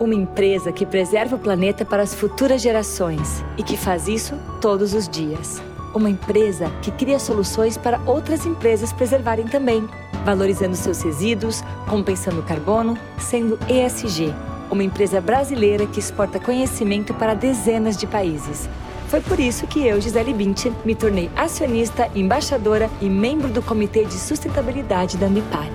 [0.00, 4.94] Uma empresa que preserva o planeta para as futuras gerações e que faz isso todos
[4.94, 5.60] os dias.
[5.92, 9.88] Uma empresa que cria soluções para outras empresas preservarem também,
[10.24, 14.32] valorizando seus resíduos, compensando o carbono, sendo ESG.
[14.70, 18.68] Uma empresa brasileira que exporta conhecimento para dezenas de países.
[19.08, 24.04] Foi por isso que eu, Gisele Bündchen, me tornei acionista, embaixadora e membro do Comitê
[24.04, 25.66] de Sustentabilidade da Ambipar.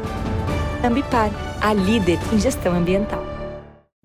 [0.81, 1.29] Ambipar,
[1.59, 3.32] a líder em gestão ambiental.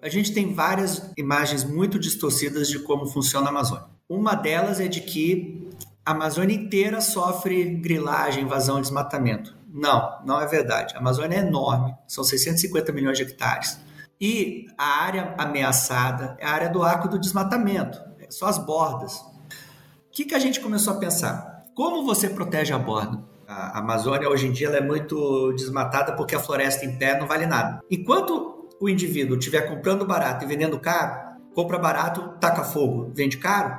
[0.00, 3.86] A gente tem várias imagens muito distorcidas de como funciona a Amazônia.
[4.08, 5.68] Uma delas é de que
[6.06, 9.56] a Amazônia inteira sofre grilagem, invasão, desmatamento.
[9.68, 10.94] Não, não é verdade.
[10.94, 13.80] A Amazônia é enorme, são 650 milhões de hectares.
[14.20, 19.16] E a área ameaçada é a área do arco do desmatamento, só as bordas.
[19.16, 21.64] O que, que a gente começou a pensar?
[21.74, 23.20] Como você protege a borda?
[23.48, 27.46] A Amazônia hoje em dia é muito desmatada porque a floresta em pé não vale
[27.46, 27.80] nada.
[27.90, 33.76] Enquanto o indivíduo estiver comprando barato e vendendo caro, compra barato, taca fogo, vende caro,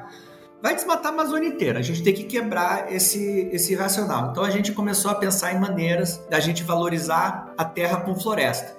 [0.62, 1.80] vai desmatar a Amazônia inteira.
[1.80, 4.32] A gente tem que quebrar esse, esse racional.
[4.32, 8.78] Então a gente começou a pensar em maneiras da gente valorizar a terra com floresta.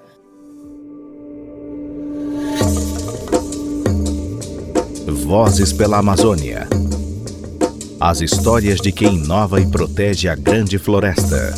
[5.31, 6.67] Vozes pela Amazônia.
[8.01, 11.55] As histórias de quem inova e protege a grande floresta.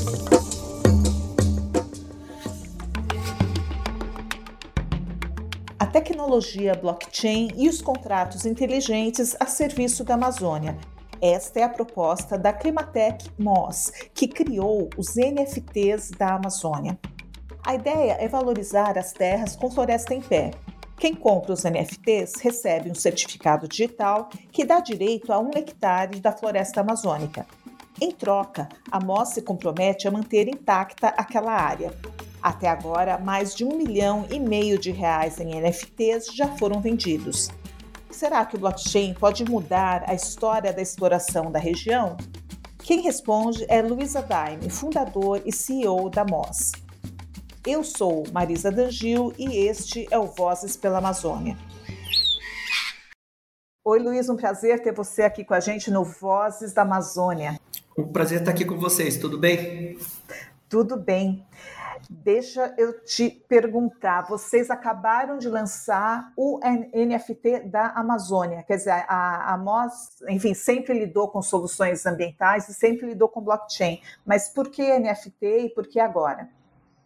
[6.42, 10.76] Tecnologia blockchain e os contratos inteligentes a serviço da Amazônia.
[11.20, 16.98] Esta é a proposta da Climatec Moss, que criou os NFTs da Amazônia.
[17.64, 20.50] A ideia é valorizar as terras com floresta em pé,
[20.98, 26.30] quem compra os NFTs recebe um certificado digital que dá direito a um hectare da
[26.30, 27.44] floresta amazônica.
[28.00, 31.92] Em troca, a MOS se compromete a manter intacta aquela área.
[32.42, 37.48] Até agora, mais de um milhão e meio de reais em NFTs já foram vendidos.
[38.10, 42.16] Será que o blockchain pode mudar a história da exploração da região?
[42.80, 46.72] Quem responde é Luisa Daime, fundador e CEO da MOS.
[47.64, 51.56] Eu sou Marisa Dangil e este é o Vozes pela Amazônia.
[53.84, 57.60] Oi, Luiz, um prazer ter você aqui com a gente no Vozes da Amazônia.
[57.96, 59.96] Um prazer estar aqui com vocês, tudo bem?
[60.68, 61.46] Tudo bem.
[62.22, 66.60] Deixa eu te perguntar, vocês acabaram de lançar o
[66.94, 72.74] NFT da Amazônia, quer dizer, a, a MOS, enfim, sempre lidou com soluções ambientais e
[72.74, 76.48] sempre lidou com blockchain, mas por que NFT e por que agora?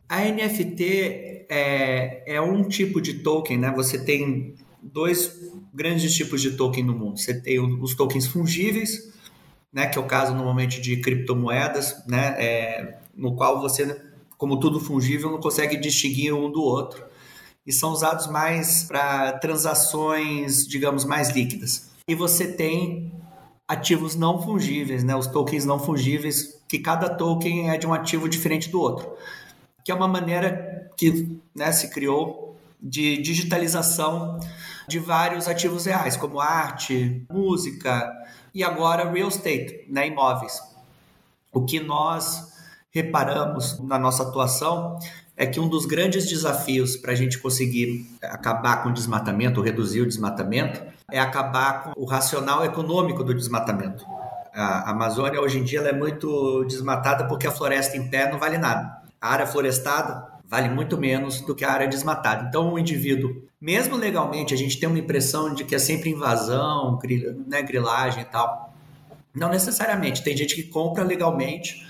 [0.08, 3.72] A NFT é, é um tipo de token, né?
[3.74, 7.18] Você tem dois grandes tipos de token no mundo.
[7.18, 9.12] Você tem os tokens fungíveis,
[9.72, 9.86] né?
[9.88, 12.36] Que é o caso normalmente de criptomoedas, né?
[12.38, 14.00] É, no qual você,
[14.36, 17.04] como tudo fungível, não consegue distinguir um do outro.
[17.66, 21.90] E são usados mais para transações, digamos, mais líquidas.
[22.08, 23.12] E você tem
[23.66, 25.16] ativos não fungíveis, né?
[25.16, 29.10] Os tokens não fungíveis, que cada token é de um ativo diferente do outro
[29.86, 34.40] que é uma maneira que né, se criou de digitalização
[34.88, 38.12] de vários ativos reais, como arte, música
[38.52, 40.60] e agora real estate, né, imóveis.
[41.52, 42.52] O que nós
[43.02, 44.98] reparamos na nossa atuação
[45.36, 50.00] é que um dos grandes desafios para a gente conseguir acabar com o desmatamento, reduzir
[50.00, 54.04] o desmatamento, é acabar com o racional econômico do desmatamento.
[54.54, 58.56] A Amazônia hoje em dia é muito desmatada porque a floresta em pé não vale
[58.56, 62.46] nada a área florestada vale muito menos do que a área desmatada.
[62.48, 66.98] Então, o indivíduo, mesmo legalmente, a gente tem uma impressão de que é sempre invasão,
[67.48, 68.72] né, grilagem e tal.
[69.34, 70.22] Não necessariamente.
[70.22, 71.84] Tem gente que compra legalmente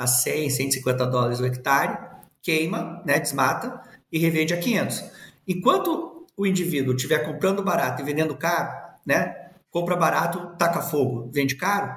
[0.00, 1.98] a 100, 150 dólares o hectare,
[2.40, 5.04] queima, né, desmata e revende a 500.
[5.46, 8.70] Enquanto o indivíduo estiver comprando barato e vendendo caro,
[9.04, 11.94] né, compra barato, taca fogo, vende caro,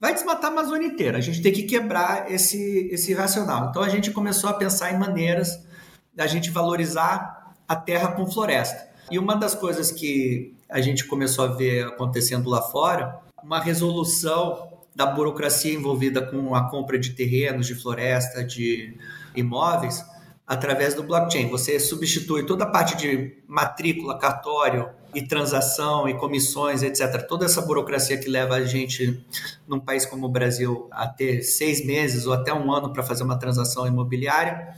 [0.00, 1.18] vai desmatar a Amazônia inteira.
[1.18, 3.70] A gente tem que quebrar esse, esse racional.
[3.70, 5.66] Então a gente começou a pensar em maneiras
[6.14, 8.88] da gente valorizar a terra com floresta.
[9.10, 14.71] E uma das coisas que a gente começou a ver acontecendo lá fora, uma resolução
[14.94, 18.96] da burocracia envolvida com a compra de terrenos, de floresta, de
[19.34, 20.04] imóveis,
[20.46, 21.48] através do blockchain.
[21.48, 27.26] Você substitui toda a parte de matrícula, cartório e transação e comissões, etc.
[27.26, 29.24] Toda essa burocracia que leva a gente,
[29.66, 33.22] num país como o Brasil, a ter seis meses ou até um ano para fazer
[33.22, 34.74] uma transação imobiliária,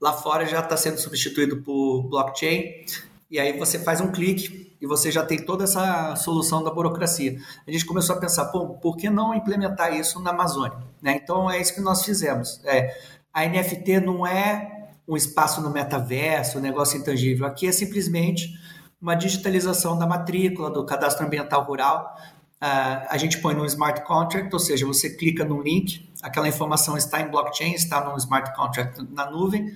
[0.00, 2.84] lá fora já está sendo substituído por blockchain.
[3.30, 7.38] E aí você faz um clique e você já tem toda essa solução da burocracia.
[7.66, 10.76] A gente começou a pensar, pô, por que não implementar isso na Amazônia?
[11.00, 11.18] Né?
[11.22, 12.60] Então é isso que nós fizemos.
[12.66, 12.94] É,
[13.32, 17.46] a NFT não é um espaço no metaverso, um negócio intangível.
[17.46, 18.52] Aqui é simplesmente
[19.00, 22.14] uma digitalização da matrícula, do cadastro ambiental rural.
[22.62, 26.94] Uh, a gente põe no smart contract, ou seja, você clica no link, aquela informação
[26.94, 29.72] está em blockchain, está no smart contract na nuvem,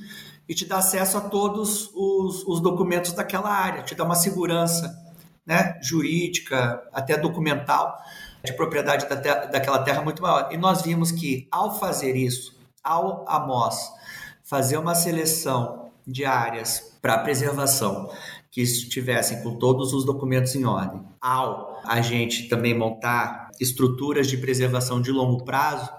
[0.48, 4.96] e te dá acesso a todos os, os documentos daquela área, te dá uma segurança
[5.46, 7.96] né, jurídica, até documental,
[8.44, 10.48] de propriedade da terra, daquela terra muito maior.
[10.52, 13.90] E nós vimos que, ao fazer isso, ao AMOS
[14.42, 18.10] fazer uma seleção de áreas para preservação
[18.50, 24.36] que estivessem com todos os documentos em ordem, ao a gente também montar estruturas de
[24.36, 25.90] preservação de longo prazo,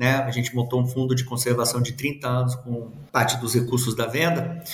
[0.00, 0.14] né?
[0.22, 4.06] A gente montou um fundo de conservação de 30 anos com parte dos recursos da
[4.06, 4.64] venda.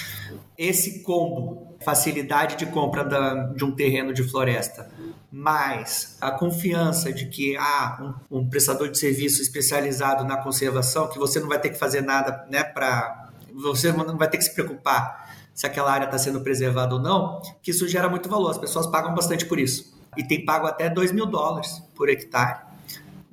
[0.56, 4.88] Esse combo, facilidade de compra da, de um terreno de floresta,
[5.28, 11.18] mais a confiança de que há um, um, prestador de serviço especializado na conservação, que
[11.18, 14.54] você não vai ter que fazer nada, né, para você não vai ter que se
[14.54, 18.50] preocupar se aquela área está sendo preservada ou não, que isso gera muito valor.
[18.50, 19.92] As pessoas pagam bastante por isso.
[20.16, 22.65] E tem pago até 2 mil dólares por hectare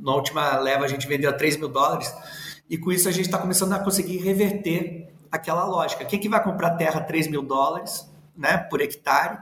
[0.03, 2.13] na última leva a gente vendeu a 3 mil dólares,
[2.69, 6.05] e com isso a gente está começando a conseguir reverter aquela lógica.
[6.05, 9.39] Quem que vai comprar terra a 3 mil dólares né, por hectare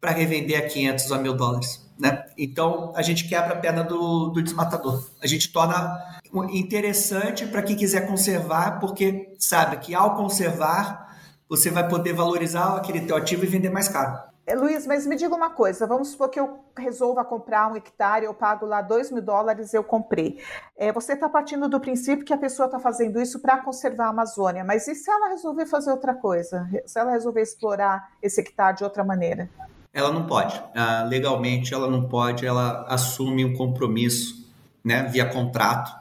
[0.00, 1.88] para revender a 500 ou a mil dólares?
[1.98, 2.24] Né?
[2.36, 5.04] Então a gente quebra a perna do, do desmatador.
[5.22, 6.20] A gente torna
[6.50, 11.18] interessante para quem quiser conservar, porque sabe que ao conservar
[11.48, 14.29] você vai poder valorizar aquele teu ativo e vender mais caro.
[14.50, 18.24] É, Luiz, mas me diga uma coisa: vamos supor que eu resolva comprar um hectare,
[18.24, 20.40] eu pago lá 2 mil dólares, eu comprei.
[20.76, 24.08] É, você está partindo do princípio que a pessoa está fazendo isso para conservar a
[24.08, 26.68] Amazônia, mas e se ela resolver fazer outra coisa?
[26.84, 29.48] Se ela resolver explorar esse hectare de outra maneira?
[29.92, 30.60] Ela não pode.
[30.74, 34.52] Ah, legalmente, ela não pode, ela assume um compromisso
[34.82, 35.92] né, via contrato.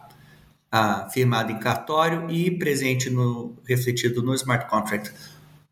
[0.71, 5.11] Ah, firmado em cartório e presente no refletido no smart contract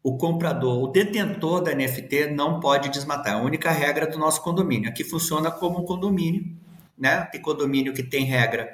[0.08, 3.34] o comprador, o detentor da NFT não pode desmatar.
[3.34, 4.90] É a única regra do nosso condomínio.
[4.90, 6.46] Aqui funciona como um condomínio,
[6.98, 7.26] né?
[7.30, 8.74] Tem condomínio que tem regra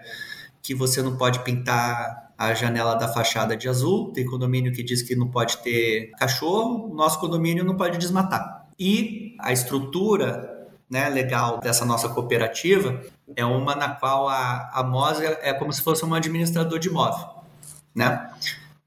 [0.62, 5.02] que você não pode pintar a janela da fachada de azul, tem condomínio que diz
[5.02, 8.68] que não pode ter cachorro, nosso condomínio não pode desmatar.
[8.78, 13.02] E a estrutura né, legal dessa nossa cooperativa
[13.36, 17.28] é uma na qual a, a é, é como se fosse um administrador de imóvel,
[17.96, 18.30] né?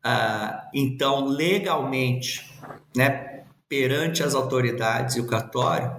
[0.09, 2.49] Ah, então, legalmente,
[2.95, 5.97] né, perante as autoridades e o cartório,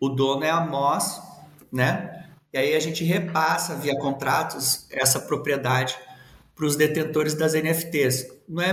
[0.00, 1.22] o dono é a MOS,
[1.70, 2.26] né?
[2.52, 5.96] E aí a gente repassa via contratos essa propriedade
[6.56, 8.26] para os detentores das NFTs.
[8.48, 8.72] Não é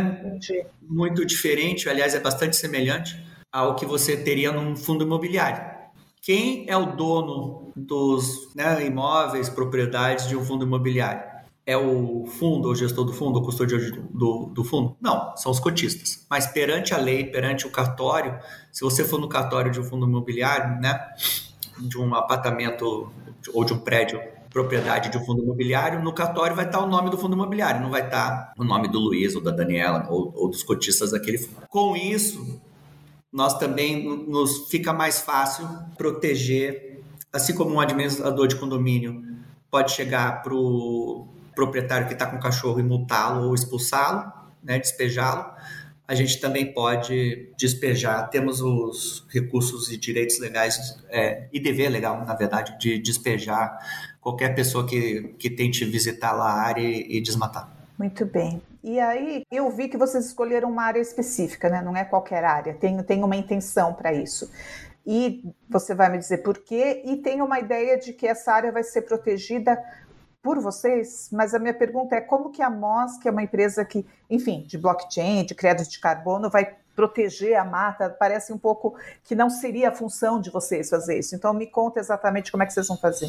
[0.81, 3.15] muito diferente, aliás, é bastante semelhante
[3.51, 5.63] ao que você teria num fundo imobiliário.
[6.19, 11.36] Quem é o dono dos né, imóveis, propriedades de um fundo imobiliário?
[11.67, 14.95] É o fundo, o gestor do fundo, o custódio do, do fundo?
[15.01, 16.25] Não, são os cotistas.
[16.29, 18.39] Mas perante a lei, perante o cartório,
[18.71, 20.97] se você for no cartório de um fundo imobiliário, né,
[21.77, 23.11] de um apartamento
[23.53, 24.17] ou de um prédio,
[24.49, 27.91] propriedade de um fundo imobiliário, no cartório vai estar o nome do fundo imobiliário, não
[27.91, 31.67] vai estar o nome do Luiz ou da Daniela ou, ou dos cotistas daquele fundo.
[31.67, 32.61] Com isso,
[33.29, 35.67] nós também nos fica mais fácil
[35.97, 39.21] proteger, assim como um administrador de condomínio
[39.69, 44.31] pode chegar para o proprietário que está com o cachorro e multá-lo ou expulsá-lo,
[44.63, 45.43] né, despejá-lo.
[46.07, 52.23] A gente também pode despejar, temos os recursos e direitos legais é, e dever legal,
[52.23, 53.77] na verdade, de despejar
[54.21, 57.69] qualquer pessoa que, que tente visitar lá a área e, e desmatar.
[57.97, 58.61] Muito bem.
[58.83, 61.81] E aí, eu vi que vocês escolheram uma área específica, né?
[61.81, 64.49] não é qualquer área, tem, tem uma intenção para isso.
[65.05, 68.71] E você vai me dizer por quê, e tem uma ideia de que essa área
[68.71, 69.77] vai ser protegida
[70.47, 73.83] por vocês, mas a minha pergunta é como que a MOS, que é uma empresa
[73.83, 78.09] que, enfim, de blockchain, de crédito de carbono, vai proteger a mata?
[78.09, 81.35] Parece um pouco que não seria a função de vocês fazer isso.
[81.35, 83.27] Então me conta exatamente como é que vocês vão fazer.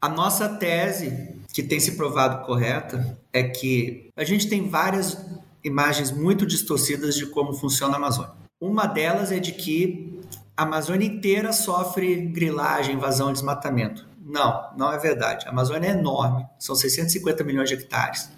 [0.00, 5.22] A nossa tese, que tem se provado correta, é que a gente tem várias
[5.62, 8.32] imagens muito distorcidas de como funciona a Amazônia.
[8.58, 10.22] Uma delas é de que
[10.56, 14.08] a Amazônia inteira sofre grilagem, invasão, desmatamento.
[14.30, 15.46] Não, não é verdade.
[15.46, 18.30] A Amazônia é enorme, são 650 milhões de hectares.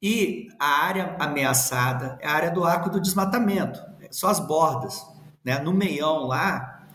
[0.00, 3.80] E a área ameaçada é a área do arco do desmatamento,
[4.10, 5.04] só as bordas.
[5.44, 5.58] Né?
[5.58, 6.86] No meião lá,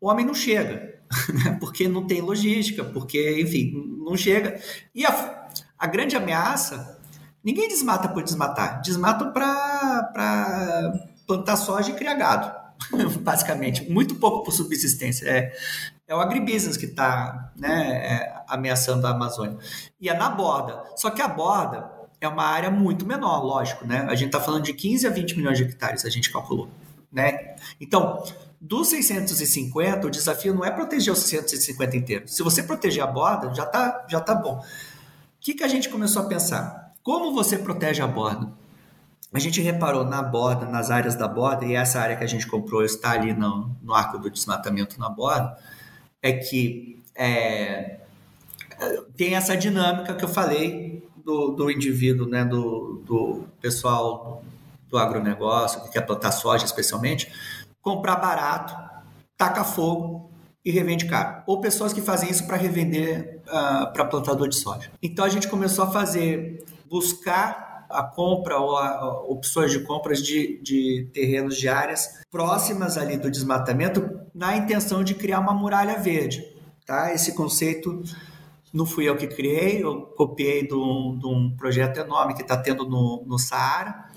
[0.00, 1.00] o homem não chega,
[1.32, 1.56] né?
[1.60, 3.72] porque não tem logística, porque, enfim,
[4.04, 4.60] não chega.
[4.92, 6.98] E a, a grande ameaça,
[7.44, 10.92] ninguém desmata por desmatar, desmatam para
[11.28, 12.59] plantar soja e criar gado.
[13.20, 13.88] basicamente.
[13.90, 15.26] Muito pouco por subsistência.
[15.28, 15.52] É,
[16.08, 19.58] é o agribusiness que está né, é, ameaçando a Amazônia.
[20.00, 20.82] E é na borda.
[20.96, 24.06] Só que a borda é uma área muito menor, lógico, né?
[24.08, 26.68] A gente está falando de 15 a 20 milhões de hectares, a gente calculou,
[27.10, 27.56] né?
[27.80, 28.22] Então,
[28.60, 32.36] dos 650, o desafio não é proteger os 650 inteiros.
[32.36, 34.58] Se você proteger a borda, já tá, já tá bom.
[34.58, 34.64] O
[35.40, 36.92] que, que a gente começou a pensar?
[37.02, 38.52] Como você protege a borda?
[39.32, 42.46] A gente reparou na borda, nas áreas da borda, e essa área que a gente
[42.46, 45.56] comprou está ali no, no arco do desmatamento na borda,
[46.20, 48.00] é que é,
[49.16, 54.42] tem essa dinâmica que eu falei do, do indivíduo, né, do, do pessoal
[54.88, 57.30] do agronegócio, que quer plantar soja especialmente,
[57.80, 58.74] comprar barato,
[59.36, 60.30] taca fogo
[60.64, 61.42] e revende caro.
[61.46, 64.90] Ou pessoas que fazem isso para revender uh, ah, para plantador de soja.
[65.00, 70.22] Então a gente começou a fazer, buscar a compra ou a, a, opções de compras
[70.22, 75.98] de, de terrenos de áreas próximas ali do desmatamento na intenção de criar uma muralha
[75.98, 76.44] verde.
[76.86, 77.12] Tá?
[77.12, 78.02] Esse conceito
[78.72, 82.56] não fui eu que criei, eu copiei de um, de um projeto enorme que está
[82.56, 84.08] tendo no, no Saara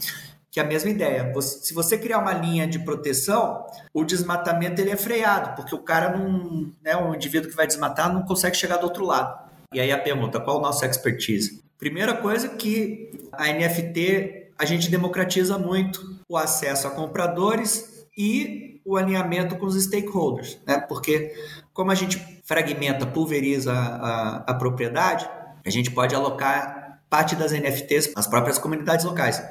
[0.54, 1.34] que é a mesma ideia.
[1.34, 5.80] Você, se você criar uma linha de proteção, o desmatamento ele é freado, porque o
[5.80, 9.50] cara não, né, um indivíduo que vai desmatar não consegue chegar do outro lado.
[9.74, 11.63] E aí a pergunta, qual a nossa expertise?
[11.84, 18.96] Primeira coisa que a NFT a gente democratiza muito o acesso a compradores e o
[18.96, 20.80] alinhamento com os stakeholders, né?
[20.80, 21.36] Porque
[21.74, 25.30] como a gente fragmenta, pulveriza a, a, propriedade,
[25.66, 29.44] a gente pode alocar parte das NFTs às próprias comunidades locais.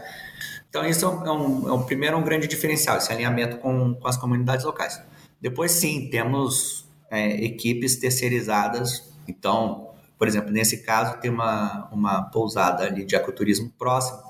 [0.70, 4.16] Então, isso é um, é um primeiro um grande diferencial, esse alinhamento com, com as
[4.16, 4.98] comunidades locais.
[5.38, 9.12] Depois, sim, temos é, equipes terceirizadas.
[9.28, 9.91] Então,
[10.22, 14.22] por exemplo, nesse caso, tem uma, uma pousada ali de ecoturismo próximo.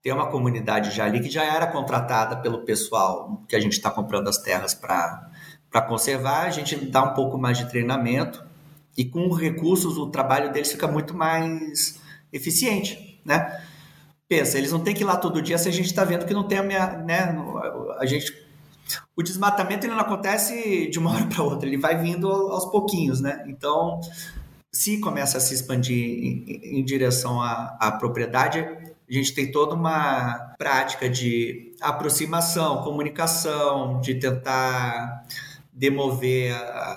[0.00, 3.90] Tem uma comunidade já ali que já era contratada pelo pessoal que a gente está
[3.90, 6.44] comprando as terras para conservar.
[6.44, 8.46] A gente dá um pouco mais de treinamento
[8.96, 11.98] e com recursos o trabalho deles fica muito mais
[12.32, 13.60] eficiente, né?
[14.28, 16.32] pensa, eles não têm que ir lá todo dia se a gente está vendo que
[16.32, 17.36] não tem a minha, né,
[17.98, 18.32] a gente
[19.16, 23.20] o desmatamento ele não acontece de uma hora para outra, ele vai vindo aos pouquinhos,
[23.20, 23.44] né?
[23.48, 24.00] Então,
[24.74, 29.74] se começa a se expandir em, em direção à, à propriedade, a gente tem toda
[29.74, 35.24] uma prática de aproximação, comunicação, de tentar
[35.72, 36.52] demover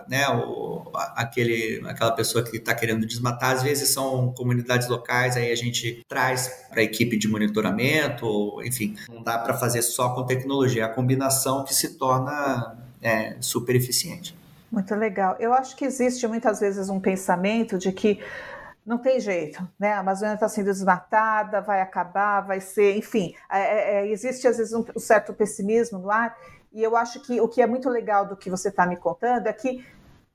[0.08, 3.52] né, o, aquele, aquela pessoa que está querendo desmatar.
[3.52, 8.96] Às vezes são comunidades locais, aí a gente traz para a equipe de monitoramento, enfim,
[9.08, 13.76] não dá para fazer só com tecnologia, é a combinação que se torna é, super
[13.76, 14.36] eficiente.
[14.72, 15.36] Muito legal.
[15.40, 18.20] Eu acho que existe muitas vezes um pensamento de que
[18.86, 19.94] não tem jeito, né?
[19.94, 24.58] A Amazônia está sendo desmatada, vai acabar, vai ser, enfim, é, é, é existe às
[24.58, 26.38] vezes um, um certo pessimismo no ar.
[26.72, 29.48] E eu acho que o que é muito legal do que você está me contando
[29.48, 29.86] é que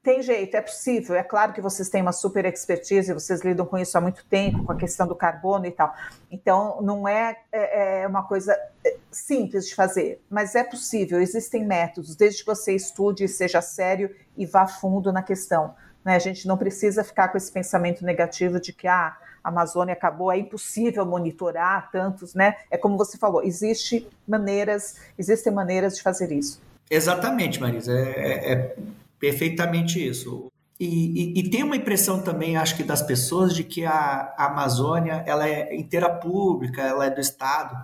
[0.03, 1.15] tem jeito, é possível.
[1.15, 4.65] É claro que vocês têm uma super expertise, vocês lidam com isso há muito tempo,
[4.65, 5.95] com a questão do carbono e tal.
[6.31, 8.53] Então, não é, é, é uma coisa
[8.85, 11.21] é, simples de fazer, mas é possível.
[11.21, 15.75] Existem métodos, desde que você estude, seja sério e vá fundo na questão.
[16.05, 16.17] Né?
[16.17, 20.31] A gente não precisa ficar com esse pensamento negativo de que ah, a Amazônia acabou,
[20.31, 22.57] é impossível monitorar tantos, né?
[22.71, 26.61] É como você falou, existe maneiras, existem maneiras de fazer isso.
[26.91, 28.77] Exatamente, Marisa, é, é, é
[29.19, 30.47] perfeitamente isso.
[30.79, 34.47] E, e, e, tem uma impressão também, acho que das pessoas, de que a, a,
[34.47, 37.77] Amazônia ela é inteira pública, ela é do Estado.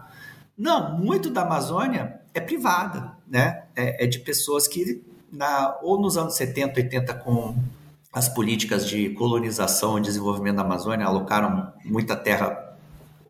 [0.56, 3.62] Não, muito da Amazônia é privada, né?
[3.76, 7.54] É, é de pessoas que, na, ou nos anos 70, 80, com
[8.12, 12.64] as políticas de colonização e desenvolvimento da Amazônia alocaram muita terra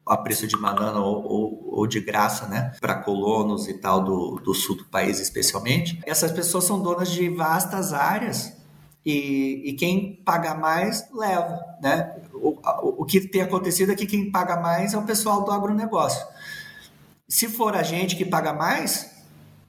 [0.06, 4.40] a preço de banana ou, ou, ou de graça, né, para colonos e tal do,
[4.42, 6.00] do sul do país especialmente.
[6.06, 8.56] Essas pessoas são donas de vastas áreas
[9.04, 12.16] e, e quem paga mais leva, né?
[12.32, 15.50] O, o, o que tem acontecido é que quem paga mais é o pessoal do
[15.50, 16.26] agronegócio.
[17.28, 19.10] Se for a gente que paga mais,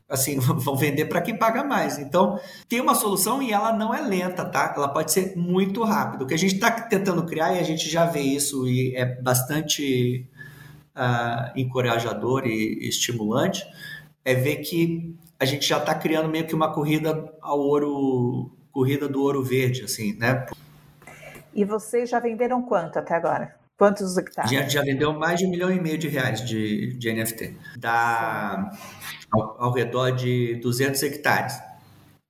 [0.09, 1.99] assim, vão vender para quem paga mais.
[1.99, 4.73] Então, tem uma solução e ela não é lenta, tá?
[4.75, 6.23] Ela pode ser muito rápida.
[6.23, 9.05] O que a gente está tentando criar, e a gente já vê isso e é
[9.21, 10.27] bastante
[10.95, 13.63] uh, encorajador e estimulante,
[14.25, 19.07] é ver que a gente já está criando meio que uma corrida ao ouro, corrida
[19.07, 20.45] do ouro verde, assim, né?
[21.53, 23.58] E vocês já venderam quanto até agora?
[23.79, 24.51] Quantos hectares?
[24.51, 27.55] Já, já vendeu mais de um milhão e meio de reais de, de NFT.
[27.77, 28.69] Dá
[29.31, 31.57] ao, ao redor de 200 hectares.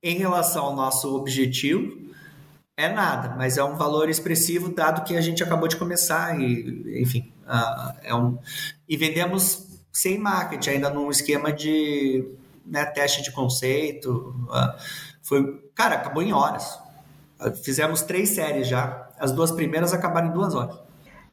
[0.00, 2.08] Em relação ao nosso objetivo,
[2.76, 7.02] é nada, mas é um valor expressivo dado que a gente acabou de começar e,
[7.02, 8.38] enfim, uh, é um
[8.88, 12.32] e vendemos sem marketing, ainda num esquema de
[12.64, 14.36] né, teste de conceito.
[14.48, 14.80] Uh,
[15.20, 16.78] foi, cara, acabou em horas.
[17.40, 19.10] Uh, fizemos três séries já.
[19.18, 20.89] As duas primeiras acabaram em duas horas.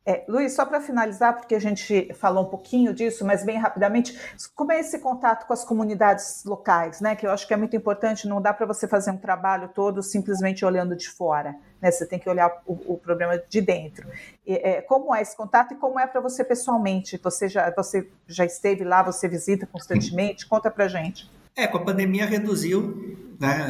[0.10, 4.18] É, Luiz, só para finalizar, porque a gente falou um pouquinho disso, mas bem rapidamente,
[4.56, 7.14] como é esse contato com as comunidades locais, né?
[7.14, 10.02] Que eu acho que é muito importante, não dá para você fazer um trabalho todo
[10.02, 11.92] simplesmente olhando de fora, né?
[11.92, 14.08] Você tem que olhar o, o problema de dentro.
[14.46, 17.20] E, é, como é esse contato e como é para você pessoalmente?
[17.22, 20.48] Você já, você já esteve lá, você visita constantemente?
[20.48, 21.30] Conta para gente.
[21.58, 23.68] É, com a pandemia reduziu né,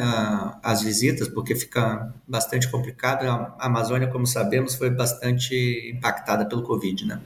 [0.62, 3.26] as visitas, porque fica bastante complicado.
[3.26, 7.20] A Amazônia, como sabemos, foi bastante impactada pelo Covid, né?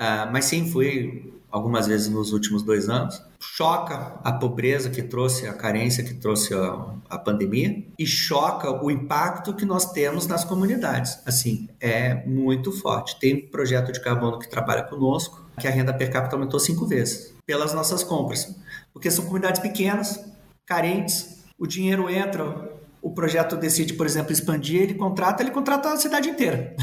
[0.00, 3.22] Uh, mas sim, fui algumas vezes nos últimos dois anos.
[3.38, 8.90] Choca a pobreza que trouxe, a carência que trouxe a, a, pandemia e choca o
[8.90, 11.20] impacto que nós temos nas comunidades.
[11.24, 13.20] Assim, é muito forte.
[13.20, 17.32] Tem projeto de carbono que trabalha conosco, que a renda per capita aumentou cinco vezes
[17.46, 18.54] pelas nossas compras
[18.94, 20.24] porque são comunidades pequenas,
[20.64, 25.96] carentes, o dinheiro entra, o projeto decide, por exemplo, expandir, ele contrata, ele contrata a
[25.96, 26.74] cidade inteira.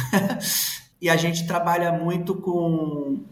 [1.01, 3.24] e a gente trabalha muito com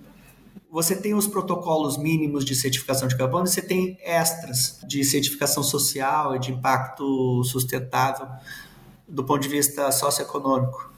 [0.71, 5.63] você tem os protocolos mínimos de certificação de carbono e você tem extras de certificação
[5.63, 8.27] social e de impacto sustentável
[9.07, 10.88] do ponto de vista socioeconômico.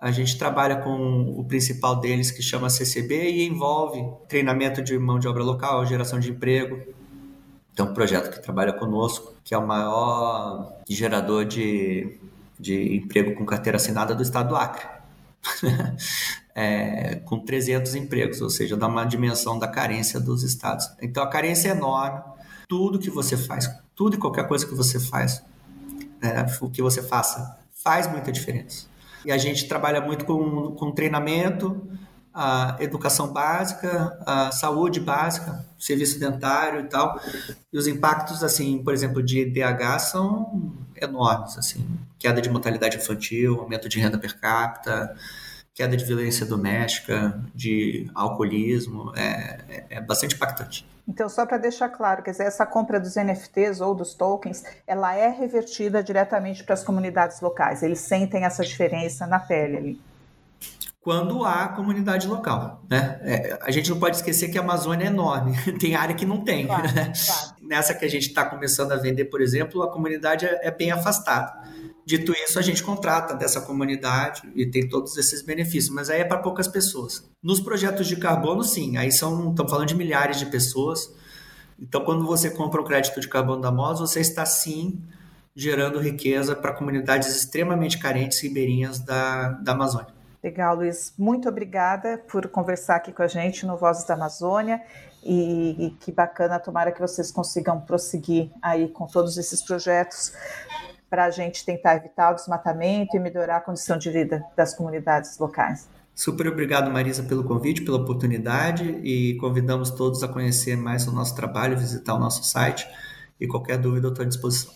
[0.00, 5.18] A gente trabalha com o principal deles, que chama CCB, e envolve treinamento de mão
[5.18, 6.80] de obra local, geração de emprego,
[7.78, 12.18] tem um projeto que trabalha conosco, que é o maior gerador de,
[12.58, 14.84] de emprego com carteira assinada do estado do Acre.
[16.56, 20.90] é, com 300 empregos, ou seja, dá uma dimensão da carência dos estados.
[21.00, 22.20] Então a carência é enorme.
[22.68, 25.40] Tudo que você faz, tudo e qualquer coisa que você faz,
[26.20, 28.86] é, o que você faça, faz muita diferença.
[29.24, 31.88] E a gente trabalha muito com, com treinamento,
[32.32, 37.20] a educação básica, a saúde básica, serviço dentário e tal.
[37.72, 41.84] E os impactos, assim, por exemplo, de DH são enormes, assim,
[42.18, 45.16] queda de mortalidade infantil, aumento de renda per capita,
[45.78, 50.84] queda de violência doméstica, de alcoolismo, é, é, é bastante impactante.
[51.06, 55.14] Então, só para deixar claro, quer dizer, essa compra dos NFTs ou dos tokens, ela
[55.14, 57.84] é revertida diretamente para as comunidades locais.
[57.84, 60.00] Eles sentem essa diferença na pele ali
[61.00, 62.82] quando há comunidade local.
[62.90, 63.18] Né?
[63.22, 66.44] É, a gente não pode esquecer que a Amazônia é enorme, tem área que não
[66.44, 66.66] tem.
[66.66, 67.12] Claro, né?
[67.26, 67.54] claro.
[67.62, 70.90] Nessa que a gente está começando a vender, por exemplo, a comunidade é, é, bem
[70.90, 71.62] afastada.
[72.08, 76.24] Dito isso, a gente contrata dessa comunidade e tem todos esses benefícios, mas aí é
[76.24, 77.22] para poucas pessoas.
[77.42, 81.14] Nos projetos de carbono, sim, aí são, estamos falando de milhares de pessoas.
[81.78, 85.02] Então, quando você compra o crédito de carbono da MOS, você está sim
[85.54, 90.14] gerando riqueza para comunidades extremamente carentes ribeirinhas da, da Amazônia.
[90.42, 91.12] Legal, Luiz.
[91.18, 94.80] Muito obrigada por conversar aqui com a gente no Vozes da Amazônia.
[95.22, 100.32] E, e, que bacana, tomara que vocês consigam prosseguir aí com todos esses projetos
[101.08, 105.38] para a gente tentar evitar o desmatamento e melhorar a condição de vida das comunidades
[105.38, 105.88] locais.
[106.14, 111.34] Super obrigado, Marisa, pelo convite, pela oportunidade e convidamos todos a conhecer mais o nosso
[111.36, 112.88] trabalho, visitar o nosso site
[113.40, 114.74] e qualquer dúvida eu estou à disposição.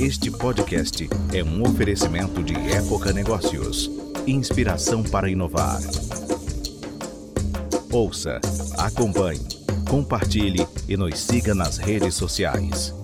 [0.00, 3.90] Este podcast é um oferecimento de Época Negócios.
[4.26, 5.80] Inspiração para inovar.
[7.92, 8.40] Ouça,
[8.78, 9.40] acompanhe,
[9.88, 12.97] compartilhe e nos siga nas redes sociais.